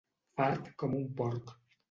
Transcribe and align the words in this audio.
Fart 0.39 0.71
com 0.83 0.97
un 1.01 1.05
porc. 1.21 1.55